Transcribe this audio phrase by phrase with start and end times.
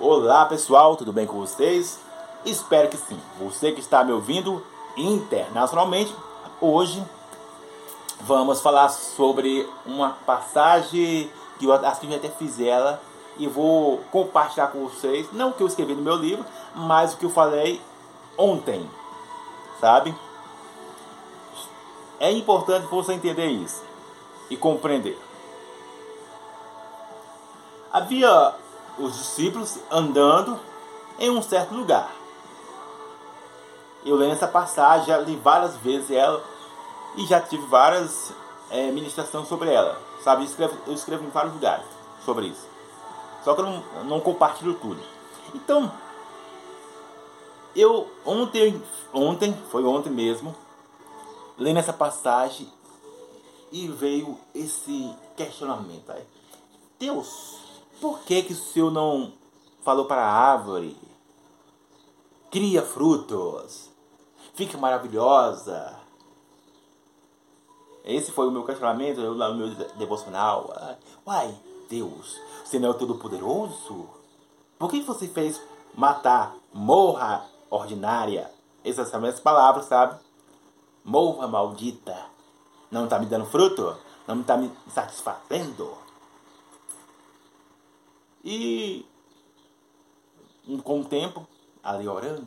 [0.00, 1.98] Olá pessoal, tudo bem com vocês?
[2.44, 3.20] Espero que sim.
[3.40, 4.64] Você que está me ouvindo
[4.96, 6.14] internacionalmente,
[6.60, 7.04] hoje
[8.20, 13.02] vamos falar sobre uma passagem que eu acho que até fiz ela
[13.38, 16.46] e vou compartilhar com vocês, não o que eu escrevi no meu livro,
[16.76, 17.82] mas o que eu falei
[18.36, 18.88] ontem,
[19.80, 20.14] sabe?
[22.20, 23.82] É importante você entender isso
[24.48, 25.18] e compreender.
[27.92, 28.54] Havia
[28.98, 30.58] os discípulos andando
[31.18, 32.10] em um certo lugar.
[34.04, 36.42] Eu leio essa passagem, já li várias vezes ela
[37.16, 38.32] e já tive várias
[38.70, 40.00] é, ministrações sobre ela.
[40.22, 41.86] Sabe, eu escrevo, eu escrevo em vários lugares
[42.24, 42.66] sobre isso.
[43.44, 45.00] Só que eu não, não compartilho tudo.
[45.54, 45.90] Então,
[47.74, 50.54] eu ontem, ontem, foi ontem mesmo,
[51.56, 52.70] lendo essa passagem
[53.70, 56.12] e veio esse questionamento.
[56.98, 57.67] Deus,
[58.00, 59.32] por que, que o Senhor não
[59.82, 60.96] falou para a árvore?
[62.50, 63.90] Cria frutos,
[64.54, 65.98] fique maravilhosa.
[68.04, 70.72] Esse foi o meu questionamento no meu devocional.
[71.26, 71.54] Uai,
[71.90, 74.08] Deus, você não é Todo-Poderoso?
[74.78, 75.60] Por que você fez
[75.94, 78.50] matar, morra ordinária?
[78.84, 80.18] Essas são as palavras, sabe?
[81.04, 82.16] Morra maldita.
[82.90, 83.96] Não está me dando fruto?
[84.26, 86.07] Não está me satisfazendo?
[88.50, 89.04] E
[90.82, 91.46] com o tempo,
[91.82, 92.46] ali orando,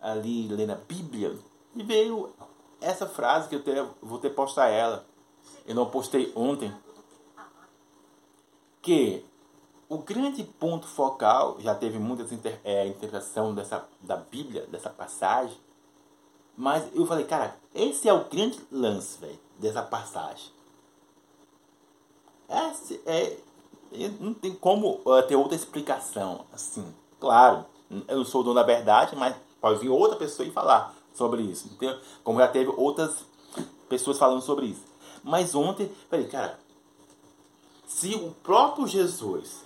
[0.00, 1.38] ali lendo a Bíblia,
[1.76, 2.34] e veio
[2.80, 5.06] essa frase que eu ter, vou ter postar ela.
[5.64, 6.74] Eu não postei ontem.
[8.82, 9.24] Que
[9.88, 15.56] o grande ponto focal, já teve muita inter, é, interpretação dessa, da Bíblia, dessa passagem,
[16.56, 20.50] mas eu falei, cara, esse é o grande lance, velho, dessa passagem.
[22.48, 23.36] Esse é,
[24.20, 26.46] não tem como uh, ter outra explicação.
[26.52, 27.64] Assim, claro,
[28.08, 31.68] eu sou o dono da verdade, mas pode vir outra pessoa e falar sobre isso.
[31.68, 31.98] Entendeu?
[32.22, 33.24] Como já teve outras
[33.88, 34.84] pessoas falando sobre isso.
[35.22, 36.58] Mas ontem, falei, cara,
[37.86, 39.64] se o próprio Jesus,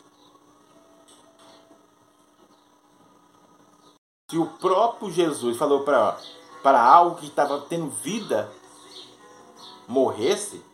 [4.30, 8.50] se o próprio Jesus falou para algo que estava tendo vida
[9.88, 10.64] morresse,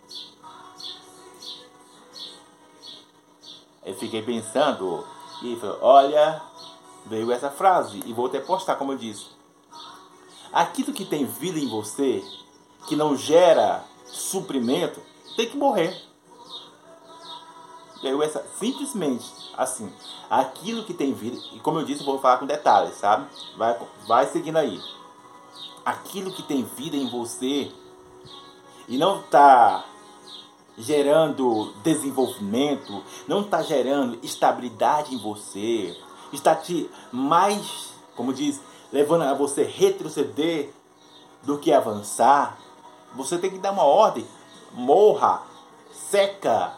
[3.87, 5.07] Eu fiquei pensando
[5.41, 6.43] e falei, olha,
[7.07, 9.27] veio essa frase e vou até postar como eu disse.
[10.53, 12.25] Aquilo que tem vida em você,
[12.89, 15.01] que não gera suprimento,
[15.37, 15.97] tem que morrer.
[18.03, 19.25] Veio essa simplesmente
[19.57, 19.93] assim.
[20.29, 23.29] Aquilo que tem vida, e como eu disse, eu vou falar com detalhes, sabe?
[23.57, 24.83] Vai, vai seguindo aí.
[25.85, 27.71] Aquilo que tem vida em você
[28.89, 29.85] e não está
[30.77, 35.97] gerando desenvolvimento, não está gerando estabilidade em você,
[36.33, 38.61] está te mais, como diz,
[38.93, 40.71] levando a você retroceder
[41.43, 42.59] do que avançar,
[43.15, 44.27] você tem que dar uma ordem.
[44.73, 45.43] Morra,
[45.93, 46.75] seca.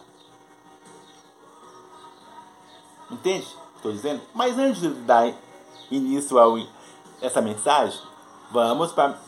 [3.10, 3.47] Entende?
[3.76, 4.20] Estou dizendo.
[4.34, 5.32] Mas antes de dar
[5.91, 6.66] início a
[7.20, 7.98] essa mensagem,
[8.50, 9.19] vamos para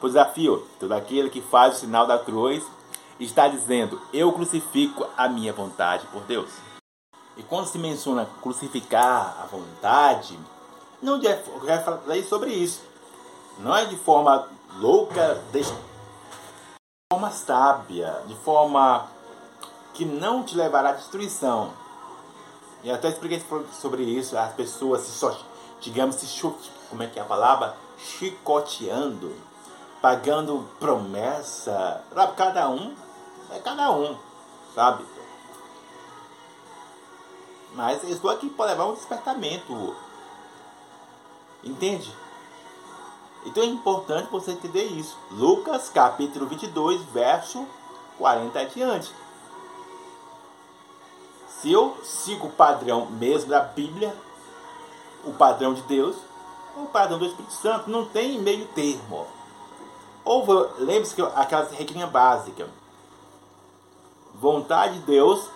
[0.00, 0.66] o desafio.
[0.78, 2.62] Todo aquele que faz o sinal da cruz
[3.24, 6.50] está dizendo: Eu crucifico a minha vontade por Deus.
[7.36, 10.38] E quando se menciona crucificar a vontade,
[11.00, 11.36] não já
[11.82, 12.82] falei sobre isso.
[13.58, 15.64] Não é de forma louca, de
[17.12, 19.06] forma sábia, de forma
[19.94, 21.72] que não te levará à destruição.
[22.82, 25.36] E até expliquei sobre isso, as pessoas se só,
[25.80, 26.42] digamos, se
[26.90, 27.76] como é que é a palavra?
[27.96, 29.32] Chicoteando,
[30.00, 32.02] pagando promessa.
[32.36, 32.94] Cada um
[33.52, 34.16] é cada um,
[34.74, 35.04] sabe?
[37.74, 39.96] Mas eu estou aqui para levar um despertamento.
[41.64, 42.14] Entende?
[43.44, 45.16] Então é importante você entender isso.
[45.30, 47.66] Lucas capítulo 22, verso
[48.18, 49.12] 40 adiante.
[51.48, 54.14] Se eu sigo o padrão mesmo da Bíblia,
[55.24, 56.16] o padrão de Deus,
[56.76, 59.26] o padrão do Espírito Santo, não tem meio termo.
[60.24, 60.44] Ou
[60.78, 62.68] lembre-se que aquela regrinha básica
[64.42, 65.48] vontade de Deus,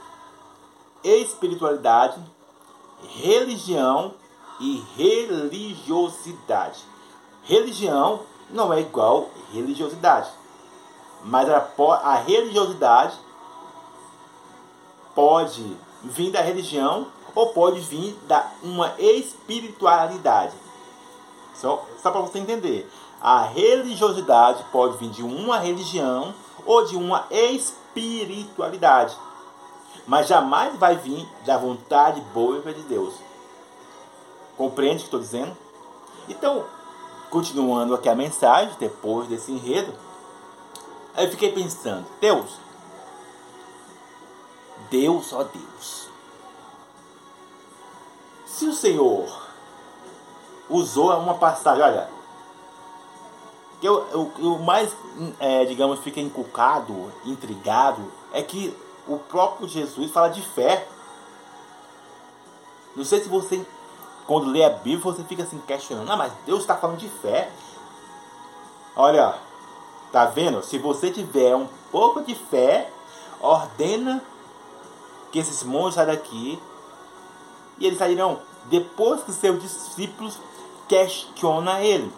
[1.02, 2.20] espiritualidade,
[3.20, 4.14] religião
[4.60, 6.84] e religiosidade.
[7.42, 10.30] Religião não é igual religiosidade,
[11.24, 11.68] mas a,
[12.04, 13.18] a religiosidade
[15.16, 20.54] pode vir da religião ou pode vir da uma espiritualidade.
[21.54, 22.88] Só, só para você entender.
[23.20, 26.32] A religiosidade pode vir de uma religião
[26.64, 27.85] ou de uma espiritualidade.
[30.06, 33.14] Mas jamais vai vir da vontade boa de Deus.
[34.56, 35.56] Compreende o que estou dizendo?
[36.28, 36.64] Então,
[37.30, 39.92] continuando aqui a mensagem, depois desse enredo,
[41.16, 42.58] eu fiquei pensando, Deus,
[44.90, 46.08] Deus, ó Deus,
[48.44, 49.46] se o Senhor
[50.68, 52.15] usou uma passagem, olha,
[53.82, 54.94] eu, eu, eu mais,
[55.38, 58.02] é, digamos, fica inculcado, intrigado,
[58.32, 58.74] é que
[59.06, 60.86] o próprio Jesus fala de fé.
[62.94, 63.64] Não sei se você,
[64.26, 67.50] quando lê a Bíblia, você fica assim questionando, ah, mas Deus está falando de fé.
[68.96, 69.34] Olha,
[70.10, 70.62] tá vendo?
[70.62, 72.90] Se você tiver um pouco de fé,
[73.40, 74.22] ordena
[75.30, 76.58] que esses monstros saiam daqui
[77.78, 80.38] e eles sairão depois que seus discípulos
[80.88, 82.10] questionam ele.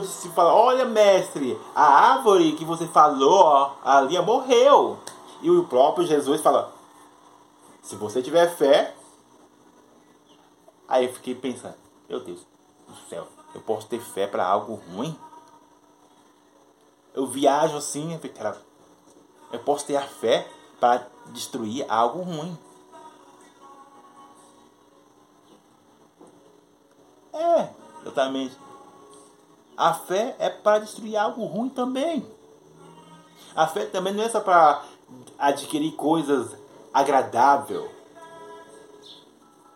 [0.00, 4.98] Discípulo fala: Olha, mestre, a árvore que você falou ó, ali morreu.
[5.42, 6.72] E o próprio Jesus fala:
[7.82, 8.94] Se você tiver fé.
[10.88, 11.76] Aí eu fiquei pensando:
[12.08, 12.40] Meu Deus
[12.86, 15.18] do céu, eu posso ter fé para algo ruim?
[17.14, 18.18] Eu viajo assim,
[19.52, 20.48] eu posso ter a fé
[20.80, 22.58] para destruir algo ruim.
[27.32, 27.68] É,
[28.02, 28.63] exatamente.
[29.76, 32.26] A fé é para destruir algo ruim também.
[33.54, 34.82] A fé também não é só para
[35.38, 36.56] adquirir coisas
[36.92, 37.90] agradáveis.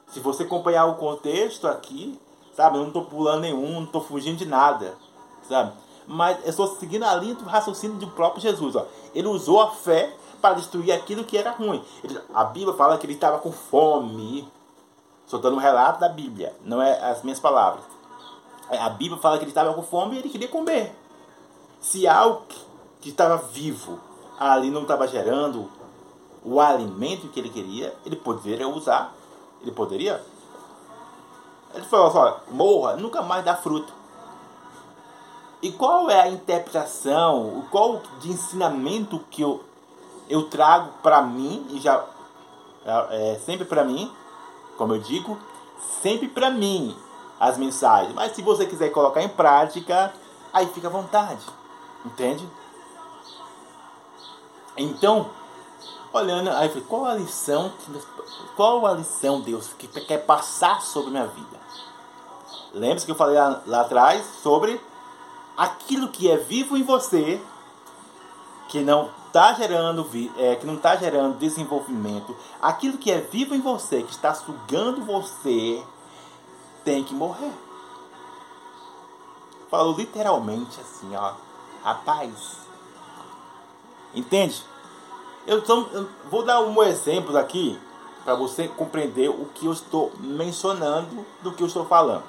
[0.09, 2.19] Se você acompanhar o contexto aqui,
[2.55, 4.97] sabe, eu não estou pulando nenhum, não estou fugindo de nada,
[5.49, 5.73] sabe?
[6.06, 8.75] Mas eu estou seguindo a linha do raciocínio do próprio Jesus.
[8.75, 8.87] Ó.
[9.15, 11.85] Ele usou a fé para destruir aquilo que era ruim.
[12.03, 14.49] Ele, a Bíblia fala que ele estava com fome.
[15.25, 17.85] Estou dando um relato da Bíblia, não é as minhas palavras.
[18.70, 20.94] É, a Bíblia fala que ele estava com fome e ele queria comer.
[21.81, 22.43] Se algo
[23.00, 23.99] que estava vivo
[24.38, 25.70] ali não estava gerando
[26.44, 29.12] o alimento que ele queria, ele poderia usar.
[29.62, 30.23] Ele poderia.
[31.75, 33.93] Ele falou só, morra, nunca mais dá fruto.
[35.61, 39.62] E qual é a interpretação, qual de ensinamento que eu,
[40.29, 42.05] eu trago para mim, e já
[43.11, 44.11] é sempre para mim,
[44.76, 45.37] como eu digo,
[46.00, 46.97] sempre para mim,
[47.38, 48.14] as mensagens.
[48.14, 50.12] Mas se você quiser colocar em prática,
[50.52, 51.44] aí fica à vontade.
[52.05, 52.49] Entende?
[54.76, 55.31] Então,
[56.12, 57.73] olhando, aí eu qual a lição,
[58.56, 61.58] qual a lição, Deus, que quer passar sobre minha vida?
[62.73, 64.81] Lembre-se que eu falei lá, lá atrás sobre
[65.56, 67.40] aquilo que é vivo em você,
[68.69, 73.61] que não está gerando, é, que não está gerando desenvolvimento, aquilo que é vivo em
[73.61, 75.82] você, que está sugando você,
[76.88, 77.52] tem que morrer.
[79.70, 81.35] Falou literalmente assim, ó.
[81.85, 82.56] Rapaz.
[84.14, 84.64] Entende?
[85.46, 87.79] Eu, tô, eu vou dar um exemplo aqui
[88.25, 92.25] para você compreender o que eu estou mencionando do que eu estou falando.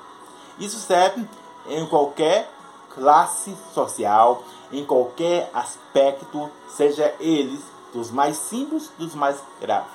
[0.59, 1.25] Isso serve
[1.69, 2.51] em qualquer
[2.93, 7.61] classe social, em qualquer aspecto, seja eles
[7.93, 9.91] dos mais simples dos mais graves.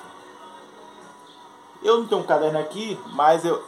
[1.83, 3.63] Eu não tenho um caderno aqui, mas eu,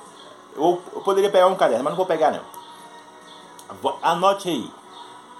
[0.58, 2.58] eu, eu poderia pegar um caderno, mas não vou pegar não.
[4.02, 4.72] Anote aí.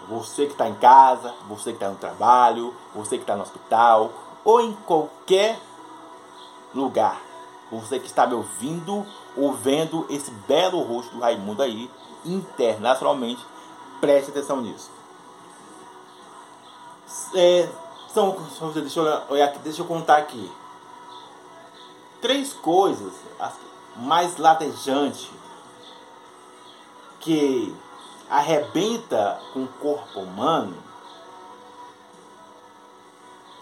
[0.08, 4.12] Você que está em casa, você que está no trabalho, você que está no hospital,
[4.46, 5.60] ou em qualquer
[6.74, 7.20] lugar.
[7.72, 9.06] Você que está me ouvindo
[9.36, 11.92] ou vendo esse belo rosto do Raimundo aí,
[12.24, 13.46] internacionalmente,
[14.00, 14.90] preste atenção nisso.
[17.34, 17.68] É,
[18.14, 18.38] são,
[18.74, 20.50] deixa eu, deixa eu contar aqui.
[22.22, 23.14] Três coisas
[23.98, 25.32] mais latejante
[27.20, 27.76] que
[28.30, 30.76] arrebenta com o corpo humano,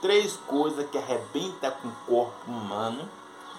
[0.02, 3.10] três coisas que arrebenta com o corpo humano,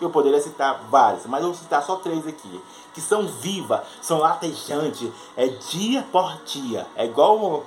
[0.00, 4.18] eu poderia citar várias, mas eu vou citar só três aqui, que são vivas, são
[4.18, 7.64] latejantes, é dia por dia, é igual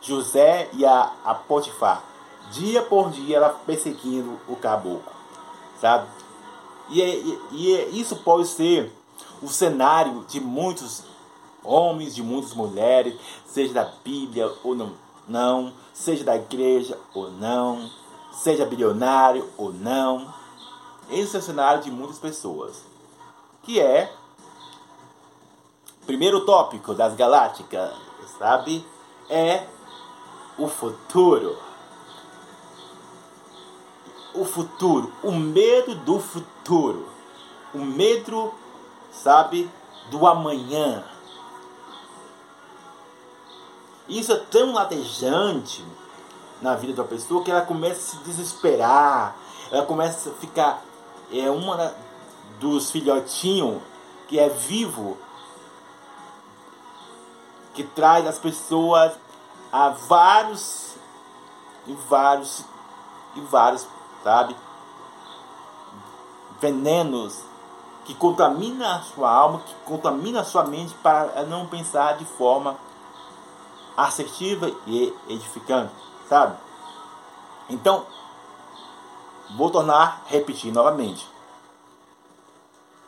[0.00, 2.02] José e a, a Potifar,
[2.50, 5.02] dia por dia ela perseguindo o caboclo,
[5.80, 6.08] sabe?
[6.90, 8.92] E, é, e é, isso pode ser
[9.42, 11.04] o cenário de muitos
[11.62, 13.14] homens, de muitas mulheres,
[13.46, 14.92] seja da Bíblia ou não,
[15.28, 17.88] não, seja da igreja ou não,
[18.32, 20.32] seja bilionário ou não.
[21.10, 22.82] Esse é o cenário de muitas pessoas.
[23.62, 24.12] Que é
[26.06, 27.92] primeiro tópico das galácticas,
[28.38, 28.84] sabe?
[29.28, 29.64] É
[30.58, 31.56] o futuro
[34.34, 37.08] o futuro, o medo do futuro,
[37.74, 38.52] o medo,
[39.12, 39.70] sabe,
[40.10, 41.04] do amanhã.
[44.08, 45.84] Isso é tão latejante
[46.60, 49.36] na vida uma pessoa que ela começa a se desesperar,
[49.70, 50.82] ela começa a ficar
[51.32, 51.94] é uma
[52.58, 53.80] dos filhotinhos
[54.26, 55.16] que é vivo
[57.72, 59.12] que traz as pessoas
[59.72, 60.94] a vários
[61.86, 62.64] e vários
[63.36, 63.86] e vários,
[64.22, 64.56] sabe?
[66.60, 67.42] Venenos
[68.04, 72.76] que contamina a sua alma, que contamina a sua mente para não pensar de forma
[73.96, 75.92] assertiva e edificante,
[76.28, 76.56] sabe?
[77.68, 78.04] Então,
[79.56, 81.28] vou tornar repetir novamente.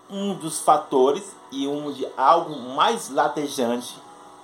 [0.09, 4.01] Um dos fatores e um de algo mais latejante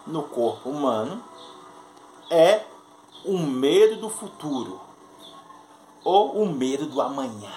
[0.06, 1.22] no corpo humano
[2.30, 2.64] é
[3.25, 4.88] o medo do futuro
[6.08, 7.52] ou o medo do amanhã.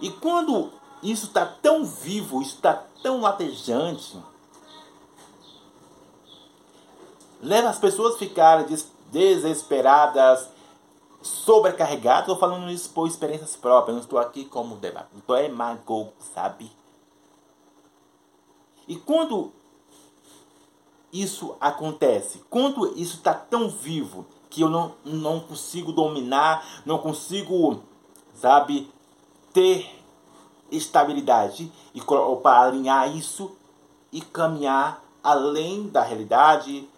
[0.00, 0.70] E quando
[1.02, 4.16] isso está tão vivo, isso está tão latejante,
[7.40, 8.64] leva as pessoas a ficarem
[9.10, 10.48] desesperadas,
[11.20, 12.20] sobrecarregadas.
[12.20, 16.70] Estou falando isso por experiências próprias, não estou aqui como debate, estou é mago, sabe?
[18.86, 19.52] E quando
[21.12, 27.80] isso acontece, quando isso está tão vivo que eu não, não consigo dominar, não consigo,
[28.34, 28.92] sabe,
[29.52, 29.88] ter
[30.70, 33.52] estabilidade e para alinhar isso
[34.12, 36.88] e caminhar além da realidade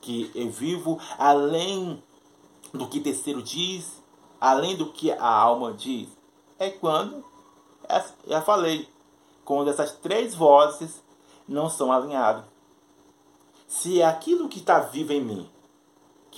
[0.00, 2.02] que eu vivo, além
[2.72, 4.02] do que terceiro diz,
[4.40, 6.08] além do que a alma diz.
[6.58, 7.24] É quando,
[8.26, 8.88] já falei,
[9.44, 11.02] quando essas três vozes
[11.46, 12.44] não são alinhadas.
[13.66, 15.50] Se é aquilo que está vivo em mim,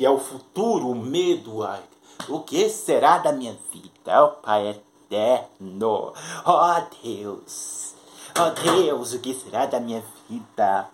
[0.00, 1.82] que é o futuro, o medo, ai,
[2.26, 6.14] o que será da minha vida, oh, Pai eterno.
[6.46, 7.94] Oh Deus,
[8.34, 10.88] oh Deus, o que será da minha vida?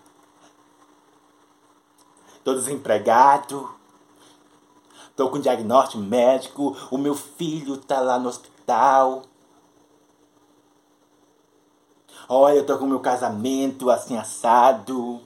[2.35, 3.73] Estou desempregado,
[5.09, 9.23] estou com diagnóstico médico, o meu filho está lá no hospital.
[12.29, 15.21] Olha, eu estou com meu casamento assim assado.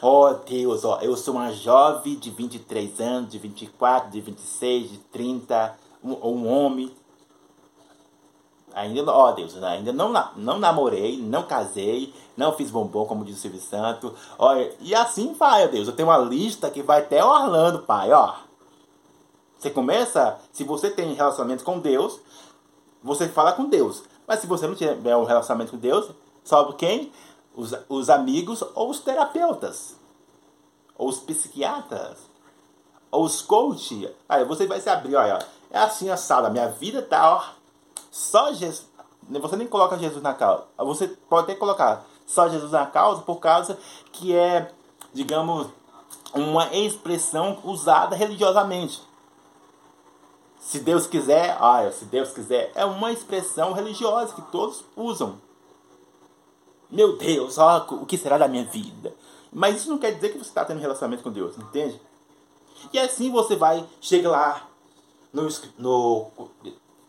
[0.00, 4.98] Oh Deus, ó, eu sou uma jovem de 23 anos, de 24, de 26, de
[4.98, 6.92] 30, um, um homem
[8.74, 13.40] Ainda, ó Deus, ainda não, não namorei, não casei, não fiz bombom, como diz o
[13.40, 14.14] Silvio Santo.
[14.38, 15.88] Olha, e assim vai, ó Deus.
[15.88, 18.34] Eu tenho uma lista que vai até Orlando, pai, ó.
[19.58, 22.18] Você começa, se você tem relacionamento com Deus,
[23.02, 24.02] você fala com Deus.
[24.26, 26.10] Mas se você não tiver um relacionamento com Deus,
[26.42, 27.12] salvo quem?
[27.54, 29.96] Os, os amigos ou os terapeutas.
[30.96, 32.18] Ou os psiquiatras.
[33.10, 34.10] Ou os coaches.
[34.28, 35.38] Aí você vai se abrir, olha.
[35.70, 36.50] É assim a sala.
[36.50, 37.62] Minha vida tá, ó
[38.12, 38.86] só Jesus.
[39.28, 40.64] Você nem coloca Jesus na causa.
[40.76, 43.78] Você pode até colocar só Jesus na causa por causa
[44.12, 44.70] que é,
[45.14, 45.68] digamos,
[46.34, 49.02] uma expressão usada religiosamente.
[50.58, 55.40] Se Deus quiser, ah, se Deus quiser, é uma expressão religiosa que todos usam.
[56.92, 59.14] Meu Deus, ó, o que será da minha vida?
[59.50, 61.98] Mas isso não quer dizer que você está tendo relacionamento com Deus, entende?
[62.92, 64.68] E assim você vai, chega lá
[65.32, 66.30] no, no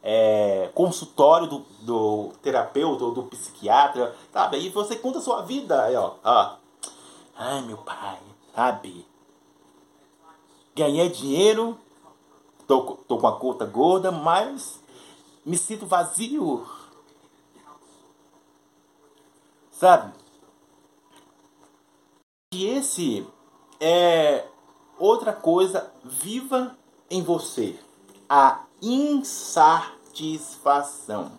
[0.01, 4.57] é, consultório do, do terapeuta ou do psiquiatra, sabe?
[4.57, 6.55] E você conta a sua vida, aí, ó, ó.
[7.35, 8.19] Ai, meu pai,
[8.55, 9.05] sabe?
[10.73, 11.77] Ganhei dinheiro,
[12.65, 14.79] tô, tô com a conta gorda, mas
[15.45, 16.65] me sinto vazio.
[19.73, 20.13] Sabe?
[22.53, 23.27] E esse
[23.79, 24.45] é
[24.99, 26.77] outra coisa viva
[27.09, 27.75] em você.
[28.29, 31.31] A insatisfação.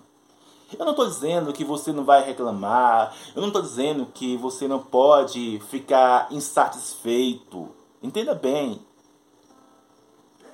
[0.77, 4.67] Eu não estou dizendo que você não vai reclamar, eu não estou dizendo que você
[4.67, 7.69] não pode ficar insatisfeito.
[8.03, 8.85] Entenda bem.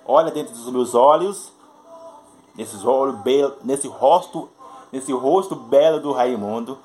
[0.05, 1.51] Olha dentro dos meus olhos,
[2.55, 3.17] nesses olhos
[3.65, 4.51] nesse rosto,
[4.93, 6.79] nesse rosto belo do Raimundo.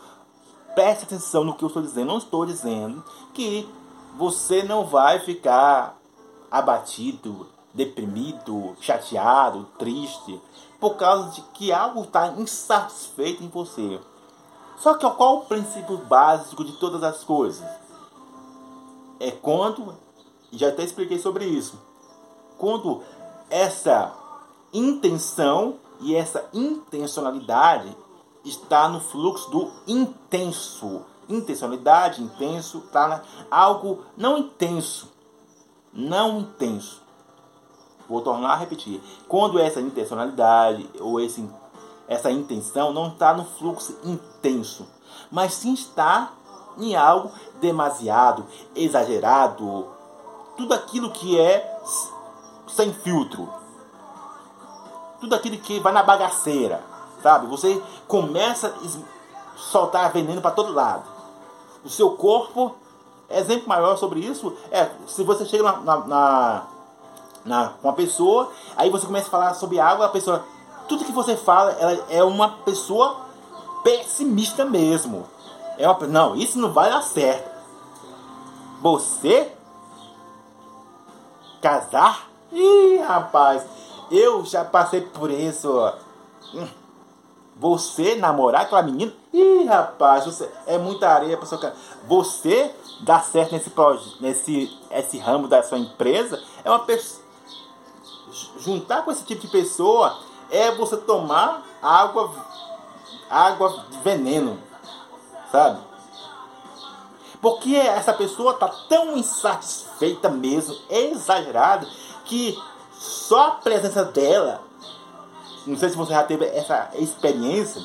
[0.75, 2.07] Preste atenção no que eu estou dizendo.
[2.07, 3.03] Não estou dizendo
[3.33, 3.67] que
[4.17, 5.97] você não vai ficar
[6.51, 10.41] abatido, deprimido, chateado, triste,
[10.79, 13.99] por causa de que algo está insatisfeito em você.
[14.77, 17.65] Só que qual o princípio básico de todas as coisas?
[19.19, 19.95] É quando,
[20.51, 21.79] já até expliquei sobre isso,
[22.57, 23.01] quando
[23.49, 24.13] essa
[24.73, 27.95] intenção e essa intencionalidade
[28.45, 31.03] está no fluxo do intenso.
[31.27, 35.11] Intencionalidade, intenso, tá algo não intenso.
[35.91, 37.01] Não intenso.
[38.07, 39.01] Vou tornar a repetir.
[39.27, 41.49] Quando essa intencionalidade ou esse,
[42.07, 44.87] essa intenção não está no fluxo intenso,
[45.31, 46.33] mas sim está
[46.77, 49.87] em algo demasiado, exagerado,
[50.55, 51.81] tudo aquilo que é
[52.67, 53.49] sem filtro.
[55.19, 56.83] Tudo aquilo que vai na bagaceira,
[57.25, 57.47] sabe?
[57.47, 61.03] Você começa a soltar veneno para todo lado.
[61.83, 62.75] O seu corpo,
[63.27, 66.63] exemplo maior sobre isso, é se você chega na, na, na,
[67.43, 70.45] na uma pessoa, aí você começa a falar sobre água, a pessoa,
[70.87, 73.21] tudo que você fala, ela é uma pessoa
[73.83, 75.25] pessimista mesmo.
[75.79, 77.49] É uma, não, isso não vai dar certo.
[78.83, 79.51] Você
[81.59, 82.29] casar?
[82.51, 83.63] Ih, rapaz,
[84.11, 85.91] eu já passei por isso.
[86.53, 86.84] Hum.
[87.57, 89.13] Você namorar aquela menina?
[89.31, 91.75] Ih, rapaz, você, é muita areia para seu cara.
[92.07, 93.71] Você dar certo nesse,
[94.19, 97.23] nesse esse ramo da sua empresa é uma pessoa.
[98.59, 100.17] Juntar com esse tipo de pessoa
[100.49, 102.31] é você tomar água,
[103.29, 104.59] água de veneno,
[105.51, 105.79] sabe?
[107.41, 111.87] Porque essa pessoa está tão insatisfeita mesmo, exagerada,
[112.25, 112.59] que
[112.91, 114.61] só a presença dela,
[115.65, 117.81] não sei se você já teve essa experiência,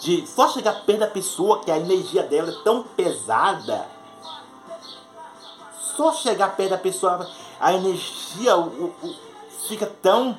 [0.00, 3.86] de só chegar perto da pessoa que a energia dela é tão pesada.
[5.96, 7.28] Só chegar perto da pessoa,
[7.60, 9.14] a energia o, o,
[9.68, 10.36] fica tão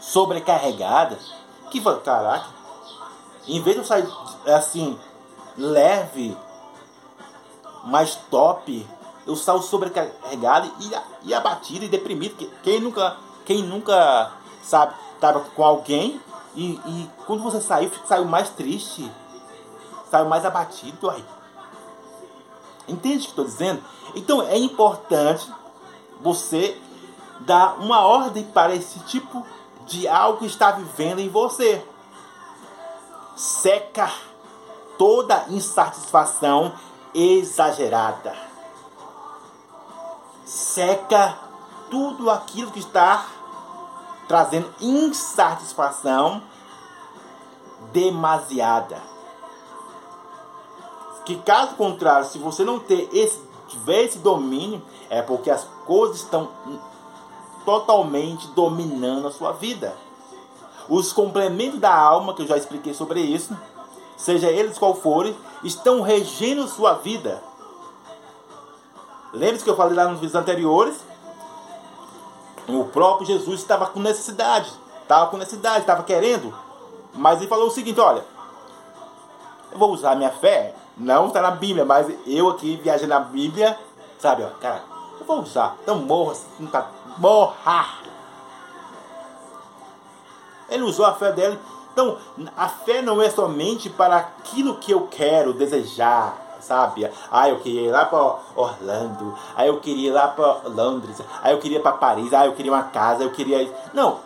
[0.00, 1.18] sobrecarregada
[1.70, 2.48] que, caraca,
[3.46, 4.08] em vez de eu sair
[4.46, 4.98] assim,
[5.56, 6.36] leve,
[7.84, 8.86] mais top,
[9.26, 12.50] eu saio sobrecarregado e, e abatido e deprimido.
[12.62, 13.16] Quem nunca,
[13.50, 14.30] quem nunca
[14.62, 16.20] sabe, estava com alguém
[16.54, 19.10] e, e, quando você saiu, saiu mais triste,
[20.08, 21.10] saiu mais abatido.
[21.10, 21.24] Aí.
[22.86, 23.82] Entende o que estou dizendo?
[24.14, 25.52] Então é importante
[26.20, 26.80] você
[27.40, 29.44] dar uma ordem para esse tipo
[29.84, 31.84] de algo que está vivendo em você.
[33.34, 34.12] Seca
[34.96, 36.72] toda insatisfação
[37.12, 38.32] exagerada.
[40.44, 41.36] Seca
[41.90, 43.39] tudo aquilo que está
[44.30, 46.40] trazendo insatisfação
[47.92, 48.96] demasiada.
[51.24, 56.18] Que caso contrário, se você não ter esse, tiver esse domínio, é porque as coisas
[56.18, 56.48] estão
[57.64, 59.96] totalmente dominando a sua vida.
[60.88, 63.52] Os complementos da alma, que eu já expliquei sobre isso,
[64.16, 67.42] seja eles qual forem, estão regendo sua vida.
[69.32, 71.09] Lembre-se que eu falei lá nos vídeos anteriores?
[72.76, 74.72] O próprio Jesus estava com necessidade.
[75.02, 76.54] Estava com necessidade, estava querendo.
[77.14, 78.24] Mas ele falou o seguinte: olha,
[79.72, 80.74] eu vou usar minha fé.
[80.96, 83.78] Não está na Bíblia, mas eu aqui viajando na Bíblia,
[84.18, 84.82] sabe, ó, cara,
[85.18, 85.76] eu vou usar.
[85.82, 88.00] Então morra, não tá, morra.
[90.68, 91.58] Ele usou a fé dele
[91.92, 92.16] então,
[92.56, 97.10] a fé não é somente para aquilo que eu quero desejar, sabe?
[97.30, 101.52] Ah, eu queria ir lá para Orlando, aí eu queria ir lá para Londres, aí
[101.52, 103.72] eu queria ir para Paris, aí eu queria uma casa, eu queria.
[103.92, 104.18] Não.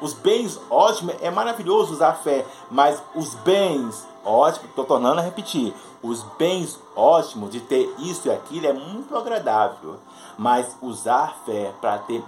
[0.00, 5.22] Os bens ótimos é maravilhoso usar a fé, mas os bens ótimos, estou tornando a
[5.22, 9.96] repetir, os bens ótimos de ter isso e aquilo é muito agradável,
[10.36, 12.22] mas usar fé para ter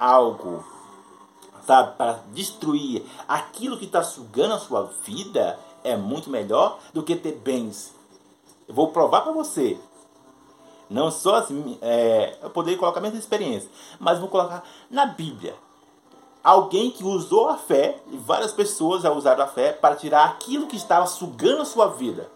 [0.00, 0.64] algo
[1.68, 7.14] sabe, para destruir aquilo que está sugando a sua vida, é muito melhor do que
[7.14, 7.94] ter bens.
[8.68, 9.80] Eu vou provar para você.
[10.90, 15.54] Não só assim, é, eu poderia colocar a minha experiência, mas vou colocar na Bíblia.
[16.42, 20.66] Alguém que usou a fé, e várias pessoas já usaram a fé, para tirar aquilo
[20.66, 22.30] que estava sugando a sua vida,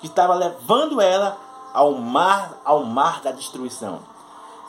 [0.00, 1.36] que estava levando ela
[1.72, 4.00] ao mar, ao mar da destruição.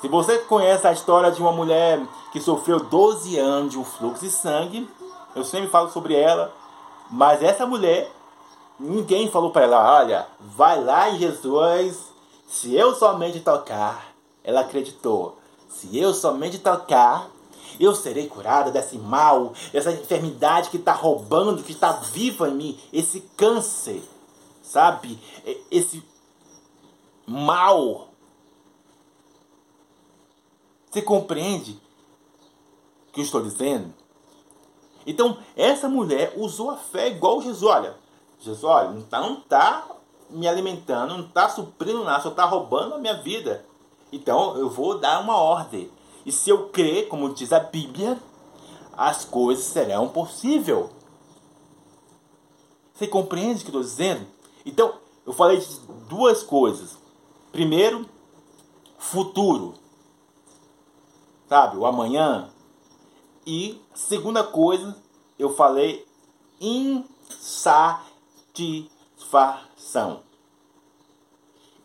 [0.02, 4.22] Se você conhece a história de uma mulher que sofreu 12 anos de um fluxo
[4.22, 4.90] de sangue,
[5.36, 6.54] eu sempre falo sobre ela,
[7.10, 8.12] mas essa mulher,
[8.80, 12.12] ninguém falou para ela: olha, vai lá em Jesus,
[12.48, 14.14] se eu somente tocar,
[14.44, 15.38] ela acreditou,
[15.70, 17.30] se eu somente tocar,
[17.80, 22.80] eu serei curada desse mal, essa enfermidade que está roubando, que está viva em mim,
[22.92, 24.02] esse câncer,
[24.64, 25.20] sabe?
[25.70, 26.04] Esse
[27.26, 28.08] mal
[30.98, 31.80] você compreende
[33.08, 33.94] o que eu estou dizendo?
[35.06, 37.64] Então, essa mulher usou a fé igual Jesus.
[37.64, 37.96] Olha,
[38.40, 39.88] Jesus, olha, não está não tá
[40.30, 43.66] me alimentando, não está suprindo nada, só está roubando a minha vida.
[44.12, 45.90] Então, eu vou dar uma ordem.
[46.26, 48.18] E se eu crer, como diz a Bíblia,
[48.96, 50.86] as coisas serão possíveis.
[52.94, 54.26] Você compreende o que estou dizendo?
[54.66, 54.94] Então,
[55.26, 55.68] eu falei de
[56.10, 56.98] duas coisas.
[57.52, 58.06] Primeiro,
[58.98, 59.76] futuro
[61.48, 61.78] sabe?
[61.78, 62.50] O amanhã.
[63.46, 64.96] E segunda coisa,
[65.40, 66.06] eu falei
[66.60, 68.07] insatisfação.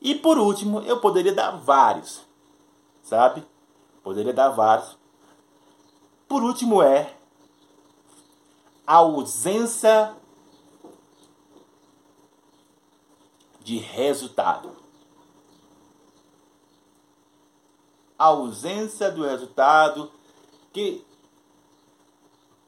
[0.01, 2.23] E por último, eu poderia dar vários,
[3.03, 3.47] sabe?
[4.03, 4.99] Poderia dar vários.
[6.27, 7.15] Por último é
[8.87, 10.17] a ausência
[13.61, 14.77] de resultado.
[18.19, 20.11] A ausência do resultado
[20.73, 21.05] que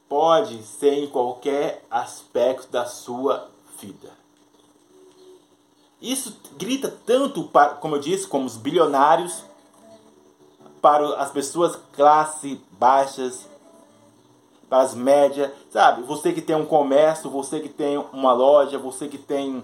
[0.07, 3.54] pode ser em qualquer aspecto da sua
[3.85, 4.09] vida.
[6.01, 9.43] Isso grita tanto, para, como eu disse, como os bilionários,
[10.81, 13.47] para as pessoas classe baixas,
[14.69, 16.03] para as médias, sabe?
[16.03, 19.63] Você que tem um comércio, você que tem uma loja, você que tem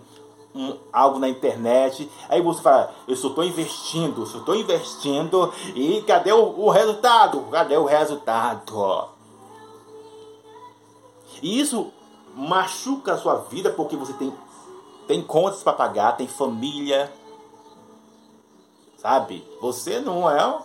[0.56, 6.02] um, algo na internet, aí você fala, eu só estou investindo, só estou investindo, e
[6.04, 7.42] cadê o, o resultado?
[7.52, 9.10] Cadê o resultado?
[11.42, 11.92] E isso
[12.36, 14.34] machuca a sua vida porque você tem,
[15.08, 17.12] tem contas para pagar, tem família,
[18.98, 19.46] sabe?
[19.60, 20.60] Você não é,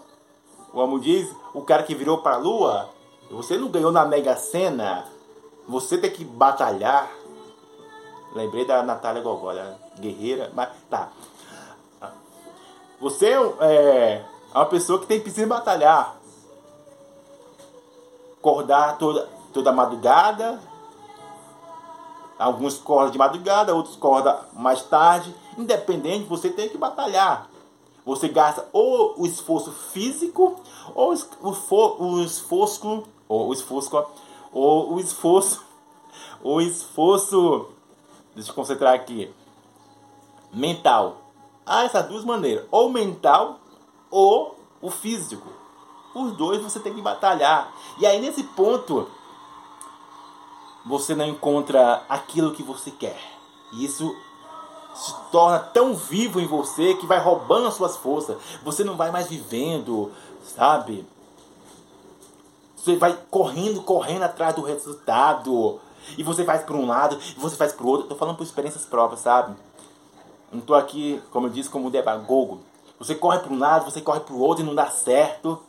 [0.73, 2.91] como diz, o cara que virou para a lua,
[3.31, 5.05] você não ganhou na Mega Sena,
[5.67, 7.11] você tem que batalhar.
[8.35, 11.11] Lembrei da Natália Gogolha, guerreira, mas tá.
[13.01, 14.25] Você é, é
[14.55, 16.17] uma pessoa que tem que batalhar.
[18.39, 20.61] Acordar toda, toda madrugada.
[22.39, 25.35] Alguns acordam de madrugada, outros acordam mais tarde.
[25.57, 27.49] Independente, você tem que batalhar.
[28.05, 30.57] Você gasta ou o esforço físico
[30.95, 34.03] ou o esforço ou o esforço
[34.53, 35.67] ou o esforço
[36.43, 37.67] o esforço.
[38.35, 39.33] Deixa eu concentrar aqui.
[40.53, 41.17] Mental.
[41.65, 42.67] Há essas duas maneiras.
[42.71, 43.59] Ou mental
[44.11, 45.49] ou o físico.
[46.15, 47.73] Os dois você tem que batalhar.
[47.99, 49.09] E aí nesse ponto
[50.87, 53.21] você não encontra aquilo que você quer
[53.73, 54.15] e isso
[54.95, 59.11] se torna tão vivo em você que vai roubando as suas forças você não vai
[59.11, 60.11] mais vivendo
[60.43, 61.07] sabe
[62.87, 65.81] você vai correndo, correndo atrás do resultado.
[66.17, 68.07] E você faz por um lado, e você faz por outro.
[68.07, 69.57] Tô falando por experiências próprias, sabe?
[70.53, 72.61] Não tô aqui, como eu disse, como demagogo.
[72.99, 75.61] Você corre para um lado, você corre para o outro e não dá certo.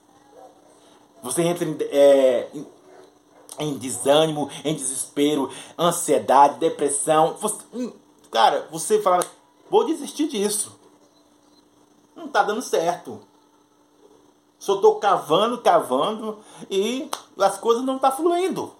[1.24, 2.68] Você entra em, é, em,
[3.60, 7.36] em, desânimo, em desespero, ansiedade, depressão.
[7.40, 7.92] Você, hum,
[8.32, 9.26] cara, você fala,
[9.70, 10.78] vou desistir disso.
[12.16, 13.20] Não tá dando certo.
[14.60, 16.40] Só estou cavando, cavando
[16.70, 18.74] e as coisas não tá fluindo.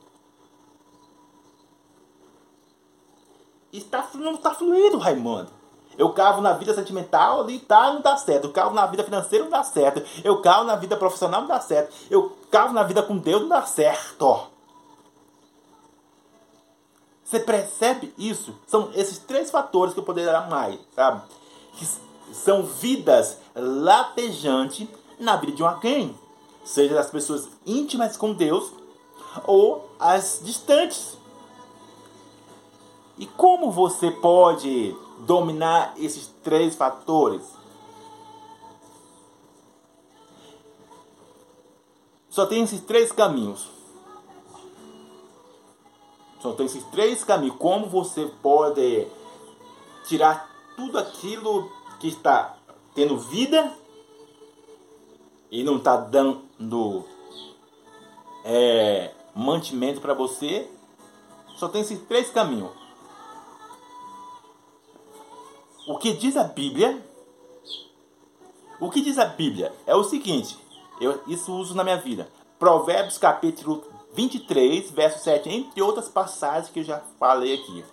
[3.72, 5.58] Está, não está fluindo, Raimundo.
[5.98, 8.46] Eu cavo na vida sentimental ali tá, não dá certo.
[8.46, 10.04] Eu cavo na vida financeira, não dá certo.
[10.24, 11.94] Eu cavo na vida profissional, não dá certo.
[12.10, 14.48] Eu cavo na vida com Deus, não dá certo.
[17.28, 18.56] Você percebe isso?
[18.66, 21.24] São esses três fatores que eu poderia mais, sabe?
[21.74, 21.86] Que
[22.34, 24.88] são vidas latejantes
[25.20, 26.18] na vida de alguém,
[26.64, 28.72] seja das pessoas íntimas com Deus
[29.46, 31.18] ou as distantes.
[33.18, 37.44] E como você pode dominar esses três fatores?
[42.30, 43.77] Só tem esses três caminhos.
[46.40, 47.58] Só tem esses três caminhos.
[47.58, 49.08] Como você pode
[50.06, 52.58] tirar tudo aquilo que está
[52.94, 53.74] tendo vida
[55.52, 57.06] e não está dando
[58.44, 60.70] é, mantimento para você,
[61.58, 62.72] só tem esses três caminhos.
[65.88, 67.04] O que diz a Bíblia?
[68.80, 70.58] O que diz a Bíblia é o seguinte,
[71.02, 72.30] eu isso uso na minha vida.
[72.60, 77.86] Provérbios capítulo 23, verso 7, entre outras passagens que eu já falei aqui.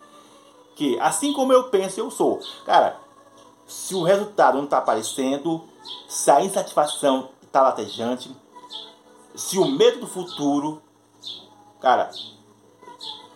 [0.74, 2.40] Que assim como eu penso, eu sou.
[2.64, 2.98] Cara,
[3.66, 5.62] se o resultado não está aparecendo,
[6.08, 8.34] se a insatisfação tá latejante,
[9.34, 10.82] se o medo do futuro,
[11.80, 12.10] cara,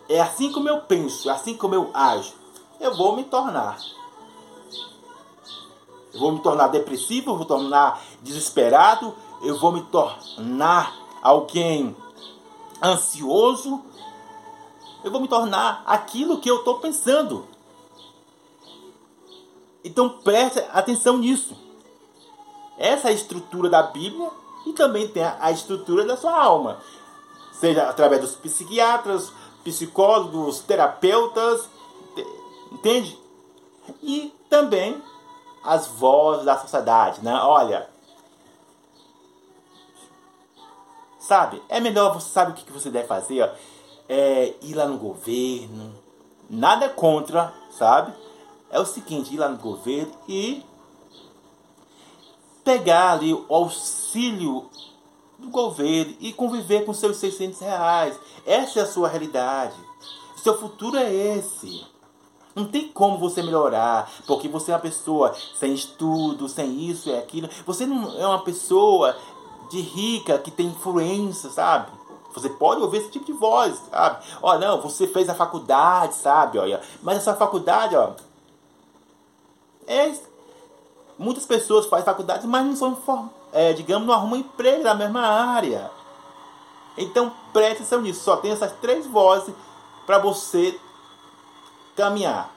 [0.07, 2.33] é assim como eu penso, é assim como eu ajo,
[2.79, 3.77] eu vou me tornar.
[6.13, 11.95] Eu vou me tornar depressivo, eu vou me tornar desesperado, eu vou me tornar alguém
[12.81, 13.83] ansioso,
[15.03, 17.47] eu vou me tornar aquilo que eu estou pensando.
[19.83, 21.55] Então preste atenção nisso.
[22.77, 24.29] Essa é a estrutura da Bíblia
[24.65, 26.79] e também tem a estrutura da sua alma.
[27.51, 29.31] Seja através dos psiquiatras,
[29.63, 31.69] psicólogos, terapeutas,
[32.71, 33.19] entende?
[34.01, 35.01] E também
[35.63, 37.33] as vozes da sociedade, né?
[37.43, 37.88] Olha,
[41.29, 41.61] sabe?
[41.69, 43.49] É melhor você sabe o que você deve fazer, ó,
[44.09, 45.93] é ir lá no governo,
[46.49, 48.11] nada contra, sabe?
[48.71, 50.63] É o seguinte, ir lá no governo e
[52.63, 54.71] pegar ali o auxílio
[55.37, 58.19] do governo e conviver com seus 600 reais.
[58.43, 59.75] Essa é a sua realidade.
[60.35, 61.85] Seu futuro é esse.
[62.55, 67.15] Não tem como você melhorar, porque você é uma pessoa sem estudo, sem isso e
[67.15, 67.47] aquilo.
[67.67, 69.15] Você não é uma pessoa
[69.69, 71.91] de rica que tem influência, sabe?
[72.33, 74.23] Você pode ouvir esse tipo de voz, sabe?
[74.41, 76.59] Ó, não, você fez a faculdade, sabe?
[76.59, 78.11] Olha, mas essa faculdade, ó,
[79.87, 80.13] é
[81.17, 85.91] muitas pessoas fazem faculdade, mas não são, é, digamos, não arrumam emprego na mesma área.
[86.97, 88.23] Então preste atenção nisso.
[88.23, 89.53] Só tem essas três vozes
[90.05, 90.79] para você
[91.95, 92.51] caminhar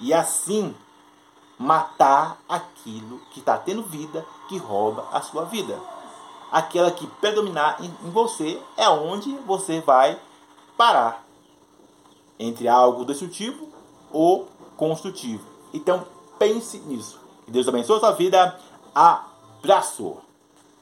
[0.00, 0.74] e assim
[1.58, 5.78] matar aquilo que está tendo vida, que rouba a sua vida.
[6.56, 10.18] Aquela que predominar em, você é onde você vai
[10.74, 11.22] parar
[12.38, 13.68] entre algo destrutivo
[14.10, 15.44] ou construtivo.
[15.74, 16.06] Então
[16.38, 17.20] pense nisso.
[17.44, 18.58] Que Deus abençoe a sua vida.
[18.94, 20.25] Abraço!